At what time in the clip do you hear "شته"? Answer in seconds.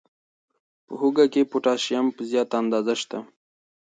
3.01-3.17